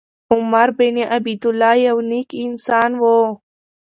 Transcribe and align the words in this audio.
عمر 0.33 0.67
بن 0.77 0.95
عبیدالله 1.15 1.73
یو 1.87 1.97
نېک 2.09 2.29
انسان 2.45 2.91
و. 3.01 3.03